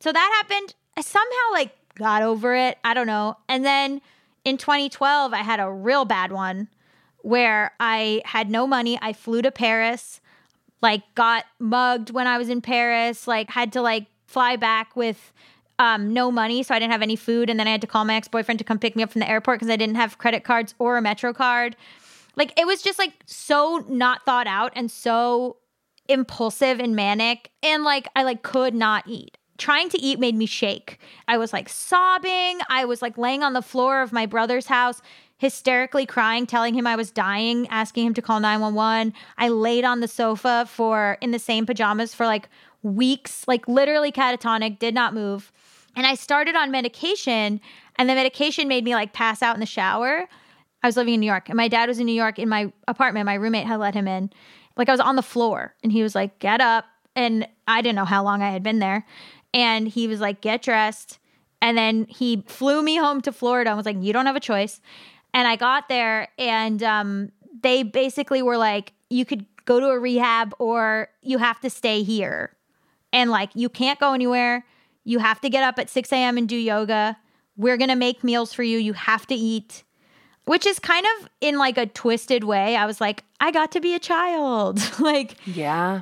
[0.00, 0.74] So that happened.
[0.98, 2.76] I somehow like got over it.
[2.84, 3.38] I don't know.
[3.48, 4.02] And then
[4.44, 6.68] in 2012, I had a real bad one
[7.22, 8.98] where I had no money.
[9.00, 10.20] I flew to Paris,
[10.82, 15.32] like got mugged when I was in Paris, like had to like fly back with
[15.78, 18.04] um, no money, so I didn't have any food, and then I had to call
[18.04, 20.18] my ex boyfriend to come pick me up from the airport because I didn't have
[20.18, 21.76] credit cards or a Metro card.
[22.36, 25.56] Like it was just like so not thought out and so
[26.08, 29.36] impulsive and manic, and like I like could not eat.
[29.58, 30.98] Trying to eat made me shake.
[31.28, 32.58] I was like sobbing.
[32.68, 35.00] I was like laying on the floor of my brother's house
[35.38, 39.12] hysterically crying, telling him I was dying, asking him to call 911.
[39.36, 42.48] I laid on the sofa for in the same pajamas for like
[42.82, 45.52] weeks, like literally catatonic, did not move.
[45.94, 47.60] And I started on medication,
[47.96, 50.26] and the medication made me like pass out in the shower.
[50.82, 52.72] I was living in New York, and my dad was in New York in my
[52.86, 53.26] apartment.
[53.26, 54.30] My roommate had let him in.
[54.76, 56.84] Like I was on the floor, and he was like, Get up.
[57.14, 59.06] And I didn't know how long I had been there.
[59.54, 61.18] And he was like, Get dressed.
[61.62, 64.40] And then he flew me home to Florida and was like, You don't have a
[64.40, 64.80] choice.
[65.36, 69.98] And I got there and um, they basically were like, you could go to a
[69.98, 72.56] rehab or you have to stay here.
[73.12, 74.64] And like, you can't go anywhere.
[75.04, 76.38] You have to get up at 6 a.m.
[76.38, 77.18] and do yoga.
[77.54, 78.78] We're going to make meals for you.
[78.78, 79.84] You have to eat,
[80.46, 82.74] which is kind of in like a twisted way.
[82.74, 84.80] I was like, I got to be a child.
[85.00, 86.00] like, Yeah.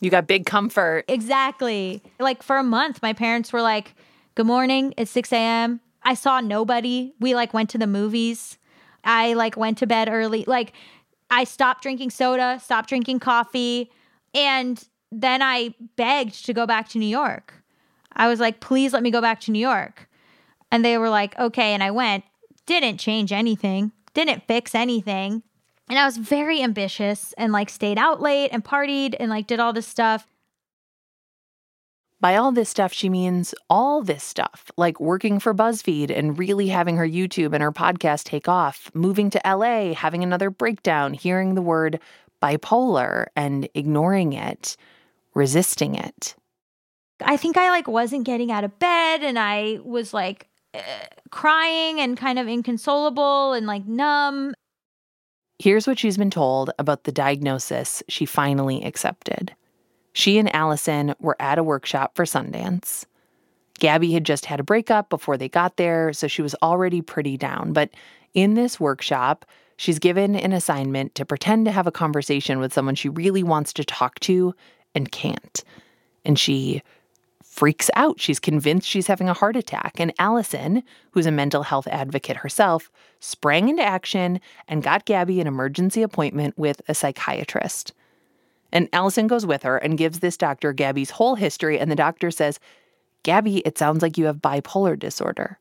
[0.00, 1.04] You got big comfort.
[1.06, 2.02] Exactly.
[2.18, 3.94] Like for a month, my parents were like,
[4.36, 5.80] Good morning, it's 6 a.m.
[6.04, 7.14] I saw nobody.
[7.20, 8.58] We like went to the movies.
[9.04, 10.44] I like went to bed early.
[10.46, 10.72] Like
[11.30, 13.90] I stopped drinking soda, stopped drinking coffee.
[14.34, 17.62] And then I begged to go back to New York.
[18.16, 20.08] I was like, please let me go back to New York.
[20.70, 21.74] And they were like, okay.
[21.74, 22.24] And I went,
[22.66, 25.42] didn't change anything, didn't fix anything.
[25.88, 29.60] And I was very ambitious and like stayed out late and partied and like did
[29.60, 30.26] all this stuff.
[32.24, 36.68] By all this stuff, she means all this stuff, like working for BuzzFeed and really
[36.68, 41.54] having her YouTube and her podcast take off, moving to LA, having another breakdown, hearing
[41.54, 42.00] the word
[42.42, 44.78] bipolar and ignoring it,
[45.34, 46.34] resisting it.
[47.20, 50.80] I think I like wasn't getting out of bed and I was like uh,
[51.28, 54.54] crying and kind of inconsolable and like numb.
[55.58, 59.54] Here's what she's been told about the diagnosis she finally accepted.
[60.14, 63.04] She and Allison were at a workshop for Sundance.
[63.80, 67.36] Gabby had just had a breakup before they got there, so she was already pretty
[67.36, 67.72] down.
[67.72, 67.90] But
[68.32, 69.44] in this workshop,
[69.76, 73.72] she's given an assignment to pretend to have a conversation with someone she really wants
[73.74, 74.54] to talk to
[74.94, 75.64] and can't.
[76.24, 76.82] And she
[77.42, 78.20] freaks out.
[78.20, 79.98] She's convinced she's having a heart attack.
[79.98, 85.48] And Allison, who's a mental health advocate herself, sprang into action and got Gabby an
[85.48, 87.92] emergency appointment with a psychiatrist.
[88.74, 91.78] And Allison goes with her and gives this doctor Gabby's whole history.
[91.78, 92.58] And the doctor says,
[93.22, 95.58] Gabby, it sounds like you have bipolar disorder.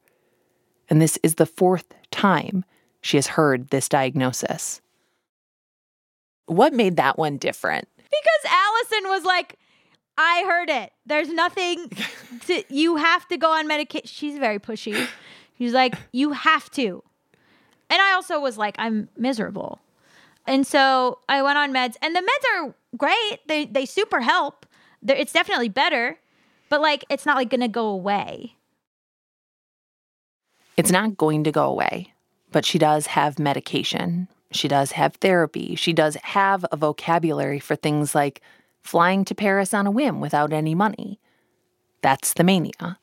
[0.90, 2.66] And this is the fourth time
[3.02, 4.82] she has heard this diagnosis.
[6.48, 7.88] What made that one different?
[7.98, 9.58] Because Allison was like,
[10.18, 10.92] I heard it.
[11.06, 11.90] There's nothing
[12.48, 14.08] to, you have to go on medication.
[14.08, 15.08] She's very pushy.
[15.58, 17.04] She's like, you have to.
[17.90, 19.80] And I also was like, I'm miserable.
[20.46, 23.48] And so I went on meds, and the meds are great.
[23.48, 24.66] They they super help.
[25.02, 26.18] They're, it's definitely better,
[26.70, 28.56] but like it's not like gonna go away.
[30.76, 32.14] It's not going to go away,
[32.52, 34.28] but she does have medication.
[34.52, 35.76] She does have therapy.
[35.76, 38.42] She does have a vocabulary for things like
[38.82, 41.20] flying to Paris on a whim without any money.
[42.02, 43.00] That's the mania.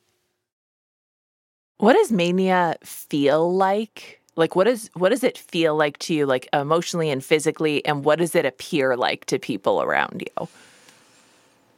[1.77, 4.20] What does mania feel like?
[4.35, 8.05] Like what is what does it feel like to you like emotionally and physically and
[8.05, 10.47] what does it appear like to people around you?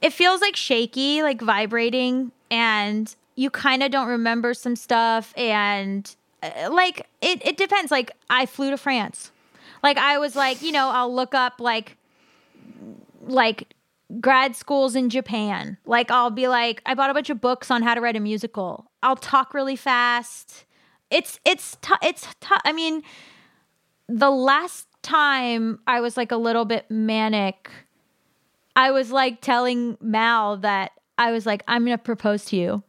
[0.02, 5.34] It feels like shaky, like vibrating, and you kind of don't remember some stuff.
[5.38, 6.14] And
[6.44, 7.90] uh, like it, it depends.
[7.90, 9.32] Like I flew to France.
[9.82, 11.98] Like I was like, you know, I'll look up like
[13.26, 13.74] like
[14.20, 15.78] grad schools in Japan.
[15.86, 18.20] Like I'll be like, I bought a bunch of books on how to write a
[18.20, 18.92] musical.
[19.02, 20.66] I'll talk really fast.
[21.14, 23.04] It's it's t- it's t- I mean,
[24.10, 27.70] the last time I was like a little bit manic,
[28.76, 32.84] I was like telling Mal that I was like, I'm gonna propose to you,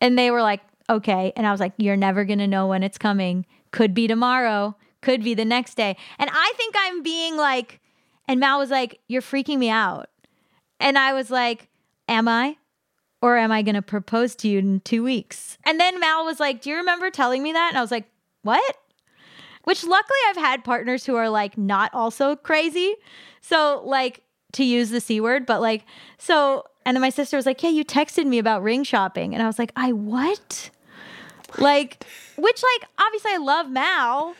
[0.00, 2.98] and they were like, okay, and I was like, you're never gonna know when it's
[2.98, 3.46] coming.
[3.72, 4.76] Could be tomorrow.
[5.00, 5.96] Could be the next day.
[6.18, 7.80] And I think I'm being like,
[8.28, 10.10] and Mal was like, you're freaking me out.
[10.78, 11.68] And I was like,
[12.08, 12.56] Am I?
[13.22, 15.58] Or am I going to propose to you in two weeks?
[15.64, 17.68] And then Mal was like, Do you remember telling me that?
[17.70, 18.06] And I was like,
[18.42, 18.76] What?
[19.64, 22.94] Which luckily I've had partners who are like not also crazy.
[23.42, 25.84] So, like, to use the C word, but like,
[26.18, 29.34] so, and then my sister was like, Yeah, you texted me about ring shopping.
[29.34, 30.70] And I was like, I what?
[31.58, 32.04] Like,
[32.36, 34.34] which, like, obviously I love Mal,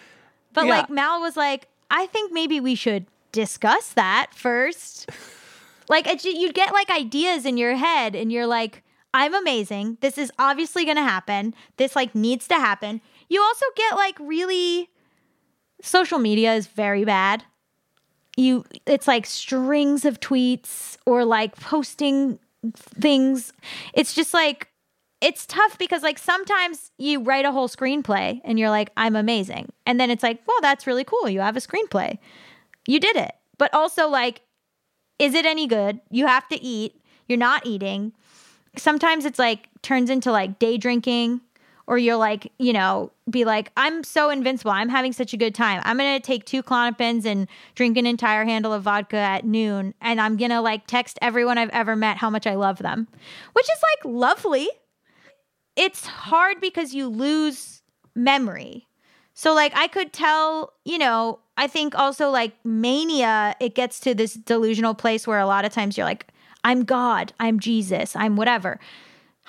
[0.55, 0.71] but Yeah.
[0.71, 5.11] like, Mal was like, I think maybe we should discuss that first.
[5.91, 9.99] Like it, you'd get like ideas in your head, and you're like, "I'm amazing.
[10.01, 11.53] This is obviously going to happen.
[11.77, 14.89] This like needs to happen." You also get like really.
[15.83, 17.43] Social media is very bad.
[18.37, 22.39] You, it's like strings of tweets or like posting
[22.75, 23.55] things.
[23.95, 24.69] It's just like
[25.21, 29.71] it's tough because like sometimes you write a whole screenplay and you're like, I'm amazing.
[29.87, 31.29] And then it's like, well, that's really cool.
[31.29, 32.19] You have a screenplay.
[32.87, 33.33] You did it.
[33.59, 34.43] But also like,
[35.21, 36.01] is it any good?
[36.11, 37.01] You have to eat.
[37.29, 38.13] You're not eating.
[38.77, 41.41] Sometimes it's like turns into like day drinking
[41.87, 44.71] or you're like, you know, be like, I'm so invincible.
[44.71, 45.83] I'm having such a good time.
[45.85, 49.95] I'm going to take two Klonopins and drink an entire handle of vodka at noon.
[50.01, 53.09] And I'm going to like text everyone I've ever met how much I love them,
[53.53, 54.69] which is like lovely
[55.77, 57.83] it's hard because you lose
[58.15, 58.87] memory.
[59.35, 64.15] So like I could tell, you know, I think also like mania, it gets to
[64.15, 66.27] this delusional place where a lot of times you're like,
[66.65, 68.81] I'm God, I'm Jesus, I'm whatever.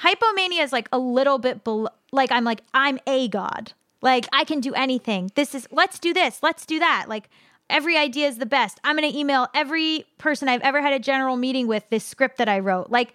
[0.02, 3.72] Hypomania is like a little bit below, like I'm like, I'm a God.
[4.02, 5.32] Like I can do anything.
[5.36, 7.06] This is, let's do this, let's do that.
[7.08, 7.30] Like
[7.70, 8.82] every idea is the best.
[8.84, 12.36] I'm going to email every person I've ever had a general meeting with this script
[12.40, 12.90] that I wrote.
[12.90, 13.14] Like,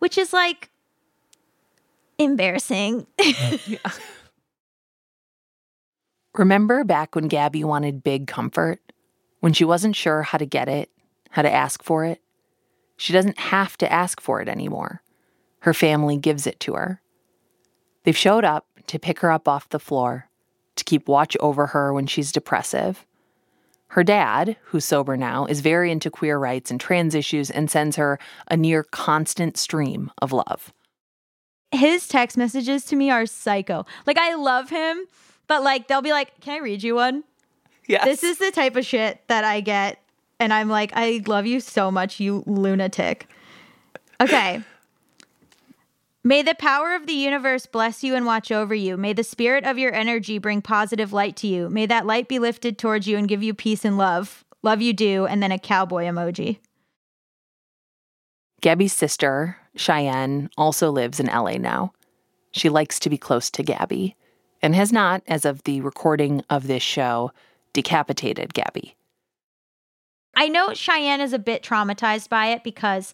[0.00, 0.68] which is like
[2.18, 3.06] embarrassing.
[6.36, 8.80] Remember back when Gabby wanted big comfort?
[9.40, 10.90] When she wasn't sure how to get it,
[11.30, 12.22] how to ask for it?
[12.96, 15.02] She doesn't have to ask for it anymore.
[15.60, 17.00] Her family gives it to her.
[18.04, 20.28] They've showed up to pick her up off the floor,
[20.76, 23.06] to keep watch over her when she's depressive.
[23.88, 27.96] Her dad, who's sober now, is very into queer rights and trans issues and sends
[27.96, 28.18] her
[28.48, 30.72] a near constant stream of love.
[31.72, 33.84] His text messages to me are psycho.
[34.06, 35.04] Like, I love him,
[35.52, 37.24] but like, they'll be like, Can I read you one?
[37.86, 38.06] Yes.
[38.06, 39.98] This is the type of shit that I get.
[40.40, 43.28] And I'm like, I love you so much, you lunatic.
[44.18, 44.62] Okay.
[46.24, 48.96] May the power of the universe bless you and watch over you.
[48.96, 51.68] May the spirit of your energy bring positive light to you.
[51.68, 54.46] May that light be lifted towards you and give you peace and love.
[54.62, 55.26] Love you do.
[55.26, 56.60] And then a cowboy emoji.
[58.62, 61.92] Gabby's sister, Cheyenne, also lives in LA now.
[62.52, 64.16] She likes to be close to Gabby
[64.62, 67.32] and has not, as of the recording of this show,
[67.72, 68.94] decapitated Gabby.
[70.34, 73.12] I know Cheyenne is a bit traumatized by it because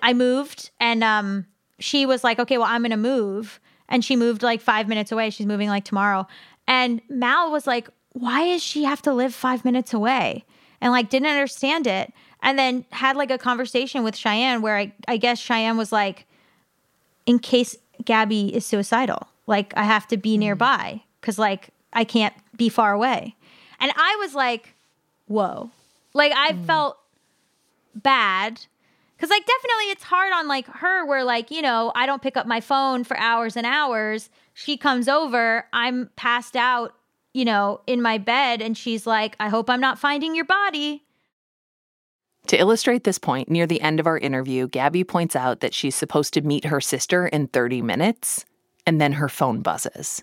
[0.00, 1.46] I moved and um
[1.78, 3.60] she was like, okay, well, I'm going to move.
[3.88, 5.30] And she moved like five minutes away.
[5.30, 6.26] She's moving like tomorrow.
[6.66, 10.44] And Mal was like, why does she have to live five minutes away?
[10.80, 12.12] And like didn't understand it.
[12.42, 16.26] And then had like a conversation with Cheyenne where I, I guess Cheyenne was like,
[17.26, 20.40] in case Gabby is suicidal, like I have to be mm.
[20.40, 23.36] nearby because like I can't be far away.
[23.80, 24.74] And I was like,
[25.26, 25.70] whoa.
[26.14, 26.66] Like I mm.
[26.66, 26.98] felt
[27.94, 28.60] bad
[29.18, 32.36] Cause like definitely it's hard on like her where like, you know, I don't pick
[32.36, 34.28] up my phone for hours and hours.
[34.52, 36.94] She comes over, I'm passed out,
[37.32, 41.02] you know, in my bed and she's like, I hope I'm not finding your body.
[42.48, 45.96] To illustrate this point, near the end of our interview, Gabby points out that she's
[45.96, 48.44] supposed to meet her sister in 30 minutes,
[48.86, 50.22] and then her phone buzzes.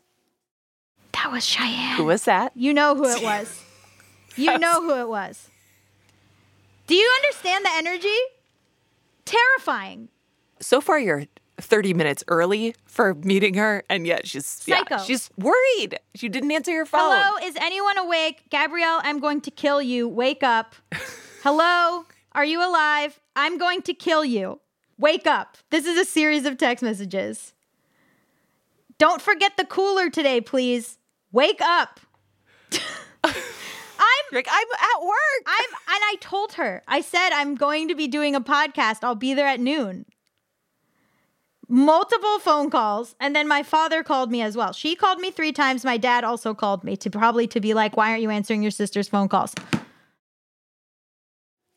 [1.13, 1.97] That was Cheyenne.
[1.97, 2.51] Who was that?
[2.55, 3.61] You know who it was.
[4.35, 5.49] You know who it was.
[6.87, 8.17] Do you understand the energy?
[9.25, 10.09] Terrifying.
[10.59, 11.25] So far, you're
[11.59, 14.97] 30 minutes early for meeting her, and yet she's yeah, Psycho.
[15.03, 15.99] she's worried.
[16.15, 16.99] She didn't answer your phone.
[17.01, 18.49] Hello, is anyone awake?
[18.49, 20.07] Gabrielle, I'm going to kill you.
[20.07, 20.75] Wake up.
[21.43, 23.19] Hello, are you alive?
[23.35, 24.59] I'm going to kill you.
[24.97, 25.57] Wake up.
[25.69, 27.52] This is a series of text messages.
[29.03, 30.97] Don't forget the cooler today, please.
[31.33, 31.99] Wake up.
[33.25, 33.33] I'm
[34.31, 35.43] like, I'm at work.
[35.45, 36.81] I'm and I told her.
[36.87, 38.99] I said I'm going to be doing a podcast.
[39.03, 40.05] I'll be there at noon.
[41.67, 44.71] Multiple phone calls and then my father called me as well.
[44.71, 45.83] She called me 3 times.
[45.83, 48.71] My dad also called me to probably to be like, "Why aren't you answering your
[48.71, 49.53] sister's phone calls?"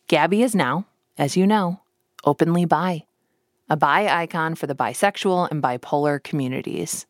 [0.07, 0.87] Gabby is now,
[1.18, 1.81] as you know,
[2.22, 3.05] openly bi,
[3.68, 7.05] a bi icon for the bisexual and bipolar communities.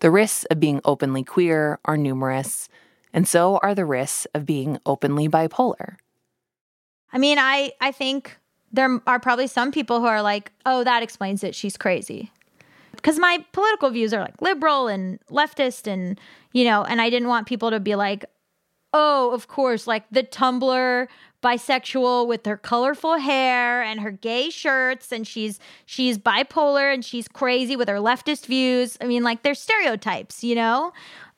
[0.00, 2.68] The risks of being openly queer are numerous,
[3.12, 5.96] and so are the risks of being openly bipolar.
[7.12, 8.36] I mean, I I think
[8.72, 11.54] there are probably some people who are like, "Oh, that explains it.
[11.54, 12.32] She's crazy."
[12.92, 16.18] Because my political views are like liberal and leftist and,
[16.52, 18.24] you know, and I didn't want people to be like,
[18.92, 21.06] "Oh, of course, like the Tumblr
[21.44, 27.28] bisexual with her colorful hair and her gay shirts and she's she's bipolar and she's
[27.28, 30.92] crazy with her leftist views." I mean, like they're stereotypes, you know?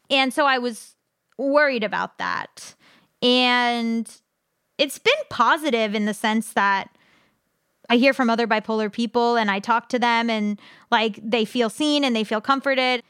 [0.09, 0.95] And so I was
[1.37, 2.75] worried about that.
[3.23, 4.09] And
[4.79, 6.89] it's been positive in the sense that
[7.89, 11.71] I hear from other bipolar people and I talk to them and like they feel
[11.71, 13.03] seen and they feel comforted.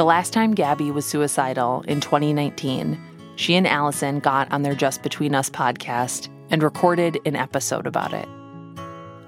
[0.00, 2.98] The last time Gabby was suicidal in 2019,
[3.36, 8.14] she and Allison got on their Just Between Us podcast and recorded an episode about
[8.14, 8.26] it.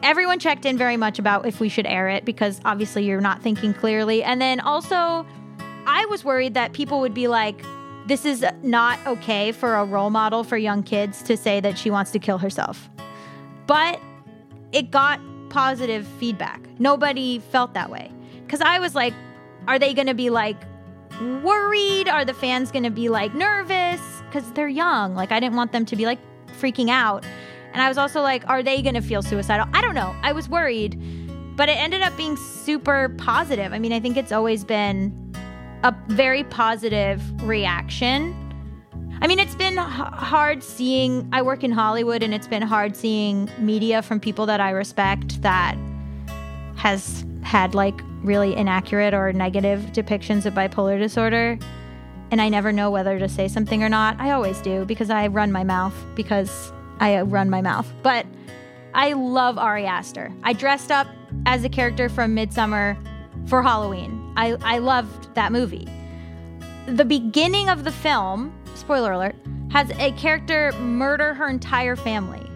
[0.03, 3.43] Everyone checked in very much about if we should air it because obviously you're not
[3.43, 4.25] thinking clearly.
[4.25, 5.27] And then also,
[5.87, 7.63] I was worried that people would be like,
[8.07, 11.91] this is not okay for a role model for young kids to say that she
[11.91, 12.89] wants to kill herself.
[13.67, 14.01] But
[14.73, 15.21] it got
[15.51, 16.67] positive feedback.
[16.81, 18.11] Nobody felt that way.
[18.47, 19.13] Because I was like,
[19.69, 20.57] are they going to be like
[21.43, 22.09] worried?
[22.09, 24.01] Are the fans going to be like nervous?
[24.27, 25.15] Because they're young.
[25.15, 26.19] Like, I didn't want them to be like
[26.59, 27.25] freaking out.
[27.73, 29.67] And I was also like, are they going to feel suicidal?
[29.73, 30.15] I don't know.
[30.23, 31.01] I was worried,
[31.57, 33.73] but it ended up being super positive.
[33.73, 35.35] I mean, I think it's always been
[35.83, 38.39] a very positive reaction.
[39.23, 42.97] I mean, it's been h- hard seeing, I work in Hollywood, and it's been hard
[42.97, 45.77] seeing media from people that I respect that
[46.77, 51.59] has had like really inaccurate or negative depictions of bipolar disorder.
[52.31, 54.19] And I never know whether to say something or not.
[54.19, 57.93] I always do because I run my mouth because I uh, run my mouth.
[58.03, 58.27] But
[58.95, 60.33] I love Ari Aster.
[60.43, 61.07] I dressed up
[61.47, 62.97] as a character from Midsommar
[63.49, 64.33] for Halloween.
[64.37, 65.89] I, I loved that movie.
[66.87, 69.37] The beginning of the film, spoiler alert,
[69.71, 72.47] has a character murder her entire family.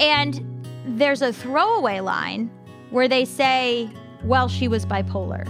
[0.00, 2.50] And there's a throwaway line
[2.90, 3.90] where they say,
[4.24, 5.48] well, she was bipolar.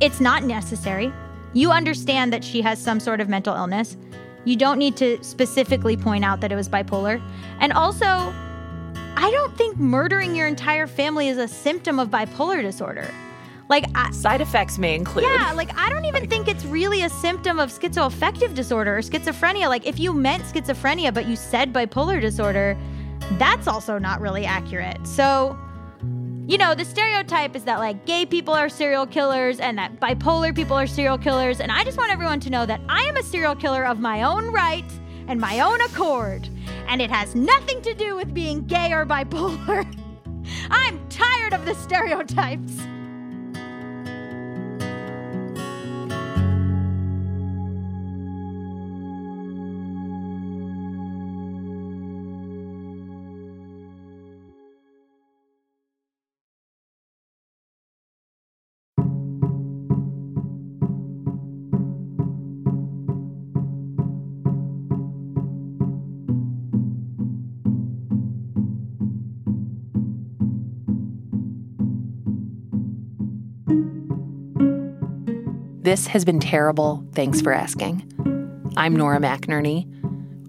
[0.00, 1.12] It's not necessary.
[1.54, 3.96] You understand that she has some sort of mental illness.
[4.44, 7.20] You don't need to specifically point out that it was bipolar.
[7.60, 13.10] And also, I don't think murdering your entire family is a symptom of bipolar disorder.
[13.68, 15.26] Like I, side effects may include.
[15.26, 19.68] Yeah, like I don't even think it's really a symptom of schizoaffective disorder or schizophrenia.
[19.68, 22.78] Like if you meant schizophrenia but you said bipolar disorder,
[23.32, 25.06] that's also not really accurate.
[25.06, 25.58] So
[26.48, 30.56] you know, the stereotype is that like gay people are serial killers and that bipolar
[30.56, 31.60] people are serial killers.
[31.60, 34.22] And I just want everyone to know that I am a serial killer of my
[34.22, 34.90] own right
[35.26, 36.48] and my own accord.
[36.86, 39.86] And it has nothing to do with being gay or bipolar.
[40.70, 42.80] I'm tired of the stereotypes.
[75.88, 77.02] This has been terrible.
[77.14, 78.02] Thanks for asking.
[78.76, 79.88] I'm Nora McInerny.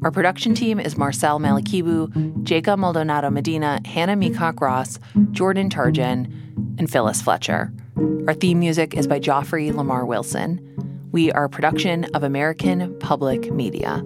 [0.03, 4.99] Our production team is Marcel Malekebu, Jacob Maldonado Medina, Hannah Meacock Ross,
[5.31, 6.25] Jordan Turgeon,
[6.77, 7.71] and Phyllis Fletcher.
[8.27, 10.59] Our theme music is by Joffrey Lamar Wilson.
[11.13, 14.03] We are a production of American Public Media.